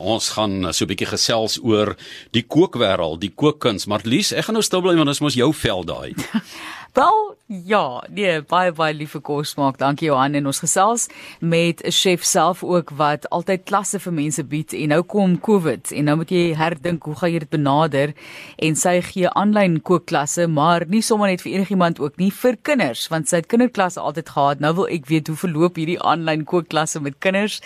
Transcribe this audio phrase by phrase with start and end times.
[0.00, 1.96] Ons gaan so 'n bietjie gesels oor
[2.32, 3.86] die kookwêreld, die kookkuns.
[3.86, 6.14] Marlies, ek gaan nou stil bly want dit is mos jou vel daai.
[6.92, 9.76] Wel, ja, nee, baie baie lieve kos maak.
[9.78, 11.06] Dankie Johan en ons gesels
[11.38, 15.92] met 'n chef self ook wat altyd klasse vir mense bied en nou kom COVID
[15.92, 18.12] en nou moet jy herdink hoe gaan jy dit benader
[18.58, 23.08] en sy gee aanlyn kookklasse, maar nie sommer net vir enigiemand ook nie vir kinders
[23.08, 24.60] want sy het kinderklasse altyd gehad.
[24.60, 27.60] Nou wil ek weet hoe verloop hierdie aanlyn kookklasse met kinders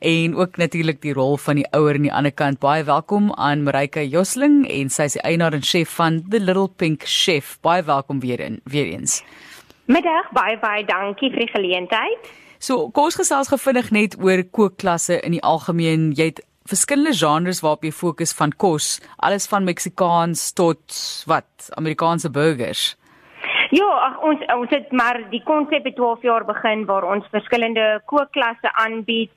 [0.00, 2.60] en ook natuurlik die rol van die ouer aan die ander kant.
[2.60, 6.68] Baie welkom aan Marika Josling en sy is die eienaar en chef van The Little
[6.68, 7.58] Pink Chef.
[7.60, 9.20] Baie welkom weer in weer eens.
[9.90, 12.30] Middag, baie baie dankie vir die geleentheid.
[12.60, 16.10] So, kos gesels gevindig net oor kookklasse in die algemeen.
[16.14, 22.30] Jy het verskillende genres waarop jy fokus van kos, alles van Meksikaans tot wat, Amerikaanse
[22.30, 22.94] burgers.
[23.70, 28.00] Ja, ag ons ons het maar die konsep het 12 jaar begin waar ons verskillende
[28.10, 29.30] kookklasse aanbied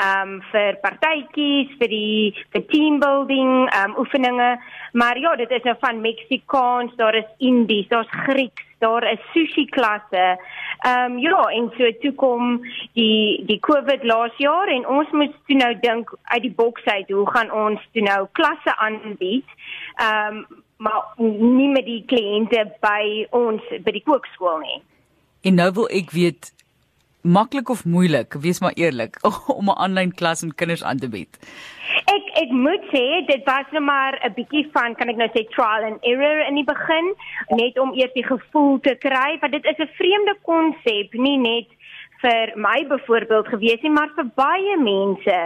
[0.00, 4.50] um vir partytjies, vir die vir team building, um oefeninge.
[4.92, 9.66] Maar ja, dit is nou van Meksikaans, daar is Indies, daar's Grieks, daar is sushi
[9.76, 10.26] klasse.
[10.80, 12.60] Ehm um, ja, en so toe kom
[12.98, 17.10] die die COVID laas jaar en ons moet toe nou dink uit die boks uit,
[17.10, 19.56] hoe gaan ons toe nou klasse aanbied?
[19.96, 20.46] Ehm um,
[20.80, 24.78] maar nie met die kliënte by ons by die kookskool nie.
[25.44, 26.52] En nou wil ek weet
[27.20, 29.18] maklik of moeilik, wees maar eerlik,
[29.60, 31.36] om 'n aanlyn klas met kinders aan te bied.
[32.10, 35.44] Ek ek moet sê dit was nou maar 'n bietjie van kan ek nou sê
[35.54, 37.14] trial and error in die begin,
[37.50, 41.68] net om eers die gevoel te kry, want dit is 'n vreemde konsep, nie net
[42.22, 45.38] vir my byvoorbeeld gewees nie, maar vir baie mense.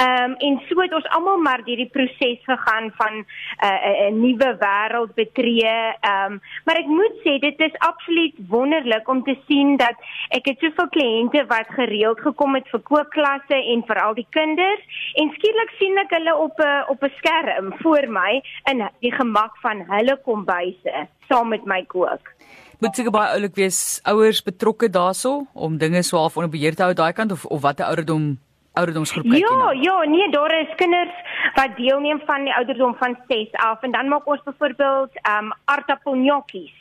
[0.00, 3.24] Ehm um, en so het ons almal maar hierdie proses gegaan van 'n
[3.64, 5.76] uh, 'n nuwe wêreld betree.
[6.00, 9.96] Ehm um, maar ek moet sê dit is absoluut wonderlik om te sien dat
[10.28, 14.82] ek het soveel kliënte wat gereeld gekom het vir kookklasse en vir al die kinders
[15.14, 19.56] en skielik sien ek hulle op 'n op 'n skerm voor my in die gemak
[19.62, 22.39] van hulle kombuise saam met my kook
[22.80, 26.82] moet seker baie oulik wees ouers betrokke daarso om dinge so half onder beheer te
[26.86, 28.38] hou daai kant of of watter ouderdom
[28.80, 29.72] ouderdomsgroep kyk jy Ja, nou?
[29.82, 31.14] ja, nee, daar is kinders
[31.58, 35.52] wat deelneem van die ouderdom van 6 af en dan maak ons byvoorbeeld ehm um,
[35.64, 36.76] aardappelgnocchies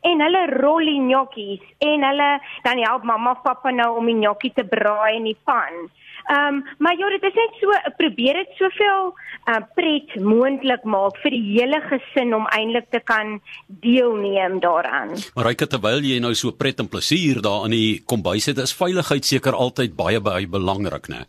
[0.00, 2.30] en hulle rollie gnocchies en hulle
[2.64, 5.88] dan help mamma pappa nou om die gnocchi te braai in die pan.
[6.30, 9.12] Ehm um, maar ja, dit is net so probeer dit soveel
[9.48, 15.16] uh, pret moontlik maak vir die hele gesin om eintlik te kan deelneem daaraan.
[15.34, 18.76] Maar ryk terwyl jy nou so pret en plesier daar aan die kombuis het, is
[18.76, 21.24] veiligheid seker altyd baie baie belangrik, né?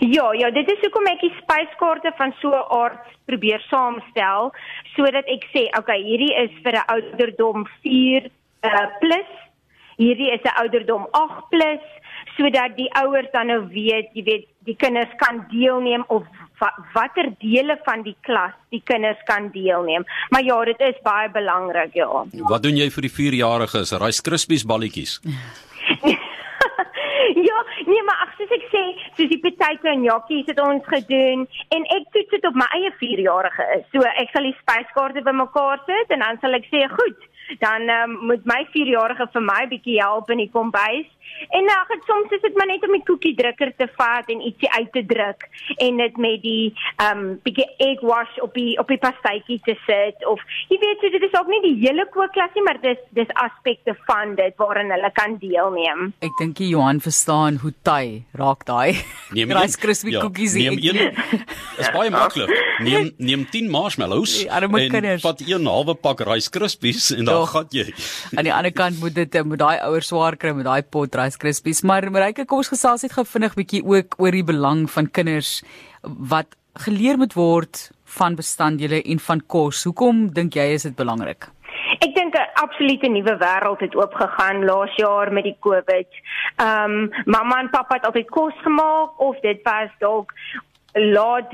[0.00, 4.52] Ja, ja, dit is hoekom ek die spyskaarte van so 'n aard probeer saamstel
[4.94, 8.30] sodat ek sê, okay, hierdie is vir 'n ouderdom 4
[8.62, 9.30] uh, plus,
[9.96, 11.84] hierdie is 'n ouderdom 8 plus
[12.36, 16.24] sodat die ouers dan nou weet, jy weet, die kinders kan deelneem of
[16.92, 20.04] watter dele van die klas die kinders kan deelneem.
[20.30, 22.24] Maar ja, dit is baie belangrik, ja.
[22.50, 23.94] Wat doen jy vir die 4-jariges?
[24.02, 25.20] Rice Krispies balletjies.
[27.48, 28.82] ja, nee, maar ag, soos ek sê,
[29.16, 32.92] soos die potato en gnocchies het ons gedoen en ek toets dit op my eie
[33.00, 33.66] 4-jarige.
[33.94, 37.20] So ek sal die spyskaarte bymekaar sit en dan sal ek sê, "Goed,
[37.60, 41.10] dan um, moet my 4-jarige vir my bietjie help in die kombuis."
[41.48, 44.70] En nou, ag, soms is dit maar net om die koekiedrukker te vat en ietsie
[44.72, 45.46] uit te druk
[45.84, 46.72] en dit met die
[47.04, 51.12] um, bietjie egg wash op die op die pastytjie te sit of jy weet so
[51.14, 54.92] dit is ook nie die hele kookklas nie, maar dis dis aspekte van dit waarin
[54.94, 56.10] hulle kan deelneem.
[56.24, 58.96] Ek dink jy Johan verstaan hoe ty raak daai.
[59.34, 60.54] Neem Rice crispy ja, cookies.
[60.58, 61.14] Neem een.
[61.78, 62.50] Is baie maklik.
[62.84, 67.86] Neem neem 10 marshmallows en vat een halwe pak Rice Krispies en dan gaan jy.
[68.34, 71.38] Aan die ander kant moet dit met daai ouer swaar kry met daai pot Rice
[71.38, 75.10] Krispies, maar Mareike, kom ons gesels net gou vinnig bietjie ook oor die belang van
[75.10, 75.60] kinders
[76.02, 79.84] wat geleer moet word van bestanddele en van kos.
[79.88, 81.48] Hoekom dink jy is dit belangrik?
[82.04, 86.08] Ek dink 'n absolute nuwe wêreld het oopgegaan laas jaar met die COVID.
[86.56, 90.32] Ehm um, mamma en pappa het altyd kos gemaak of dit was dalk
[90.92, 91.50] laat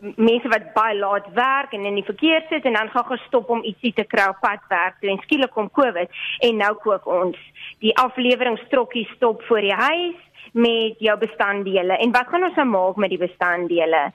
[0.00, 3.62] mense wat baie laat werk en in die verkeer sit en dan gaan gestop om
[3.62, 6.10] ietsie te kry op pad werk toe en skielik kom Covid
[6.40, 7.38] en nou kook ons.
[7.78, 10.18] Die afleweringstrokkie stop voor die huis
[10.52, 11.96] met jou bestanddele.
[11.98, 14.10] En wat gaan ons nou maak met die bestanddele?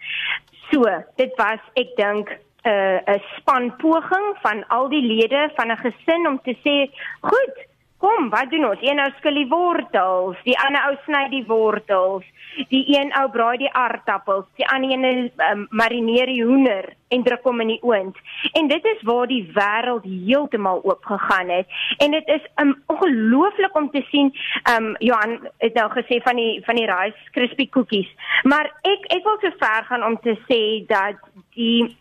[0.69, 0.85] So
[1.17, 2.31] dit was ek dink
[2.63, 6.75] 'n uh, 'n span poging van al die lede van 'n gesin om te sê
[7.21, 7.67] goed
[7.99, 8.81] kom, wat doen ons?
[8.81, 12.23] Een ou skil die wortels, die ander ou sny die wortels,
[12.71, 17.43] die een ou braai die aardappels, die ander een um, marineer die hoender en druk
[17.43, 18.17] hom in die oond.
[18.55, 21.67] En dit is waar die wêreld heeltemal oop gegaan het.
[21.99, 24.31] En dit is um, ongelooflik om te sien.
[24.63, 28.09] Ehm um, Johan het nou gesê van die van die rice crispy cookies.
[28.43, 31.19] Maar ek ek wil so ver gaan om te sê dat
[31.57, 31.97] die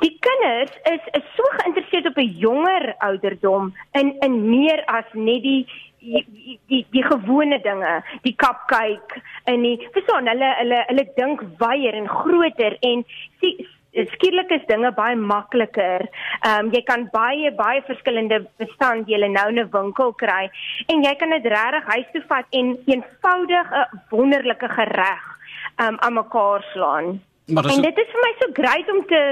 [0.00, 5.42] Die kinders is is so geïnteresseerd op 'n jonger ouderdom in in meer as net
[5.42, 5.66] die
[6.00, 11.94] die die, die gewone dinge, die cupcake en die verstaan hulle hulle hulle dink wyer
[11.94, 13.04] en groter en
[13.40, 16.06] sien skielik is dinge baie makliker.
[16.46, 20.50] Ehm um, jy kan baie baie verskillende bestanddele nou in 'n winkel kry
[20.86, 25.24] en jy kan dit regtig huis toe vat en eenvoudig 'n wonderlike gereg
[25.76, 27.20] ehm um, aan mekaar slaan.
[27.50, 29.22] Maar en dit is vir my so great om te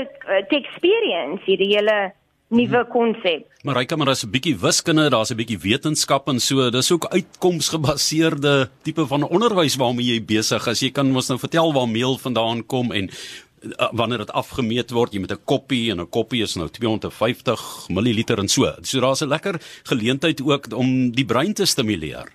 [0.48, 2.12] te experience hierdie hele
[2.48, 3.44] nuwe konsep.
[3.62, 6.70] Maar ryk maar as 'n bietjie wiskunde, daar's 'n bietjie wetenskap en so.
[6.70, 10.80] Dis ook uitkomsgebaseerde tipe van onderwys waarmee jy besig is.
[10.80, 13.10] Jy kan ons nou vertel waar meel vandaan kom en
[13.62, 17.88] uh, wanneer dit afgemeet word, jy met 'n koppie en 'n koppie is nou 250
[17.88, 18.74] ml en so.
[18.82, 22.32] So daar's 'n lekker geleentheid ook om die brein te stimuleer.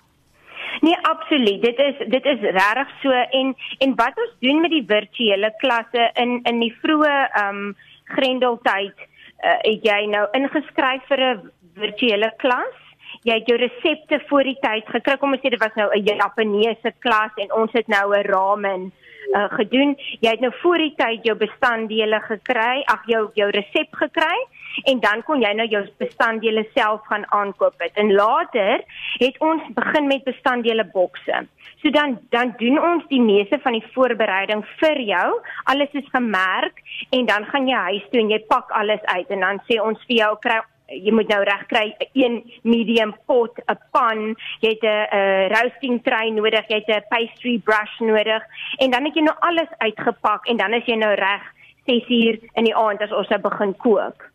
[0.80, 0.96] Nee,
[1.34, 1.62] absoluut.
[1.62, 6.10] Dit is dit is regtig so en en wat ons doen met die virtuele klasse
[6.14, 12.32] in in die vroeë ehm um, grendeltyd, uh, het jy nou ingeskryf vir 'n virtuele
[12.36, 12.80] klas.
[13.22, 15.16] Jy het jou resepte voor die tyd gekry.
[15.16, 18.92] Kom ons sê dit was nou 'n Japaneese klas en ons het nou 'n ramen
[19.32, 19.94] uh, gedoen.
[20.20, 24.36] Jy het nou voor die tyd jou bestanddele gekry, ag jou jou resep gekry
[24.90, 27.94] en dan kon jy nou jou bestanddele self gaan aankoop het.
[28.00, 28.82] En later
[29.22, 31.44] het ons begin met bestanddele bokse.
[31.82, 35.28] So dan dan doen ons die meeste van die voorbereiding vir jou.
[35.70, 39.40] Alles is gemerk en dan gaan jy huis toe en jy pak alles uit en
[39.40, 40.60] dan sê ons vir jou kry
[41.02, 46.30] jy moet nou reg kry 'n medium pot, 'n pan, jy het 'n roasting tray
[46.30, 48.42] nodig, jy het 'n pastry brush nodig
[48.78, 51.42] en dan het jy nou alles uitgepak en dan is jy nou reg
[51.86, 54.33] 6 uur in die aand as ons nou begin kook.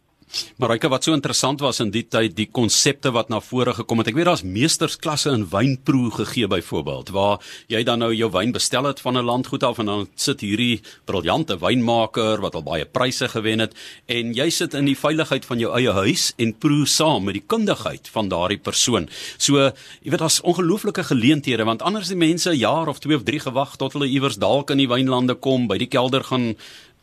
[0.62, 4.12] Marika wat so interessant was in die tyd die konsepte wat na vore gekom het.
[4.12, 7.40] Ek weet daar's meestersklasse in wynproe gegee byvoorbeeld waar
[7.72, 10.82] jy dan nou jou wyn bestel het van 'n landgoed af en dan sit hierdie
[11.06, 13.74] briljante wynmaker wat al baie pryse gewen het
[14.08, 17.48] en jy sit in die veiligheid van jou eie huis en proe saam met die
[17.48, 19.10] kundigheid van daardie persoon.
[19.38, 19.58] So,
[20.02, 23.40] jy weet daar's ongelooflike geleenthede want anders die mense 'n jaar of 2 of 3
[23.40, 26.56] gewag tot hulle iewers dalk in die wynlande kom, by die kelder gaan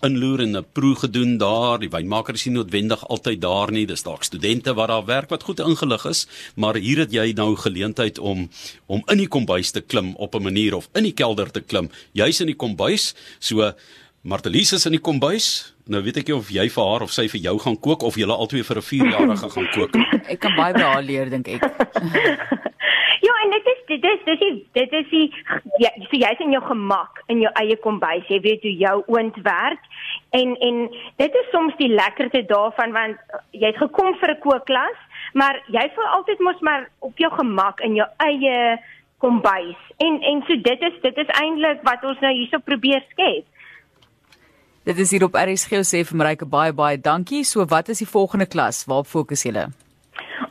[0.05, 1.79] inloer en 'n proe gedoen daar.
[1.79, 3.87] Die wynmaker is nie noodwendig altyd daar nie.
[3.87, 7.57] Dis dalk studente wat daar werk wat goed ingelig is, maar hier het jy nou
[7.57, 8.49] geleentheid om
[8.87, 11.91] om in die kombuis te klim op 'n manier of in die kelder te klim.
[12.13, 13.73] Jy's in die kombuis, so
[14.23, 15.73] Martelies is in die kombuis.
[15.87, 18.17] Nou weet ek nie of jy vir haar of sy vir jou gaan kook of
[18.17, 19.95] julle albei vir 'n 4-jarige gaan kook.
[20.33, 21.63] Ek kan baie by haar leer dink ek.
[23.57, 25.27] Dit is dit is dit is dit is die
[25.81, 28.27] ja, so jy's in jou gemak in jou eie kombuis.
[28.29, 29.87] Jy weet hoe jou oond werk.
[30.37, 30.83] En en
[31.23, 35.01] dit is soms die lekkerte daarvan want jy het gekom vir 'n kookklas,
[35.33, 38.79] maar jy voel altyd mos maar op jou gemak in jou eie
[39.19, 39.81] kombuis.
[39.97, 43.45] En en so dit is dit is eintlik wat ons nou hierso probeer skep.
[44.85, 47.45] Dit is hier op RSG sê vir Marike baie baie dankie.
[47.45, 48.85] So wat is die volgende klas?
[48.87, 49.69] Waarop fokus julle?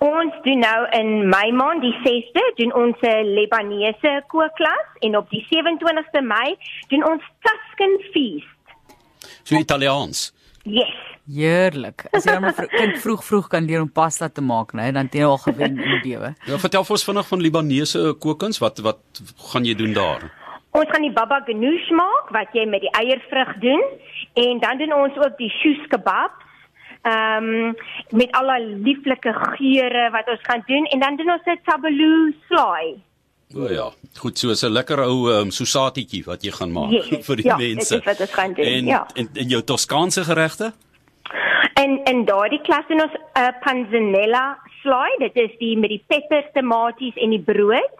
[0.03, 5.29] Ons doen nou in Mei maand die 6de doen ons 'n Libanese kookklas en op
[5.29, 6.55] die 27ste Mei
[6.87, 8.47] doen ons Tuscan feast.
[9.43, 10.33] So Italiaans.
[10.63, 10.95] Yes.
[11.25, 12.05] Heerlik.
[12.11, 15.13] As jy maar kind vroeg vroeg kan leer om pasta te maak, né, dan het
[15.13, 16.33] jy al gewen in die lewe.
[16.49, 18.59] Ja, vertel vir ons vinnig van Libanese kookkuns.
[18.59, 18.99] Wat wat
[19.51, 20.29] gaan jy doen daar?
[20.75, 23.83] Ons gaan die baba ganoush maak wat jy met die eiervrug doen
[24.33, 26.44] en dan doen ons ook die shish kebab
[27.05, 27.75] ehm um,
[28.09, 32.31] met al die lieflike geure wat ons gaan doen en dan doen ons 'n tabeloo
[32.47, 32.95] slaai.
[33.55, 37.35] O ja, goed so 'n lekker ou um, sousatietjie wat jy gaan maak yes, vir
[37.35, 37.95] die ja, mense.
[37.95, 38.65] Ja, dit is gaan doen.
[38.65, 39.07] En, ja.
[39.13, 40.73] En en jou Toskaanse geregte?
[41.73, 45.13] En en daardie klas doen ons 'n uh, panzanella slaai.
[45.17, 47.99] Dit is die met die peppers, tomaties en die brood.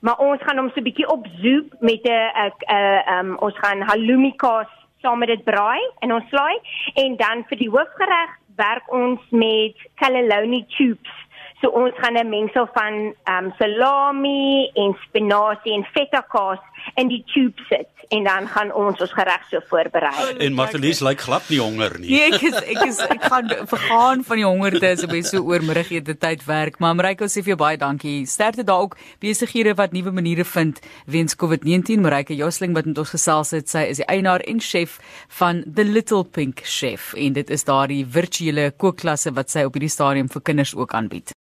[0.00, 4.32] Maar ons gaan hom so 'n bietjie opzoek met 'n 'n ehm ons gaan halloumi
[4.36, 6.58] kaas saam met dit braai in ons slaai
[6.94, 11.16] en dan vir die hoofgereg werk ons met cannelloni tubes.
[11.60, 16.62] So ons gaan 'n mengsel van ehm um, salami en spinasie en feta kaas
[16.94, 20.36] in die tube sit en dan gaan ons ons gereg so voorberei.
[20.38, 22.10] En Martelies lyk like glad nie honger nie.
[22.10, 26.16] Nee, ek is ek is ek gaan vergaan van die hongerte as ek so oormiddagete
[26.16, 26.78] tyd werk.
[26.78, 28.26] Maar Mariko sê vir jou baie dankie.
[28.26, 32.00] Sterkte daar ook besighede wat nuwe maniere vind weens COVID-19.
[32.04, 34.98] Mariko Josling wat met ons gesels het, sy is die eienaar en chef
[35.40, 39.92] van The Little Pink Chef en dit is daardie virtuele kookklasse wat sy op hierdie
[39.92, 41.38] stadium vir kinders ook aanbied.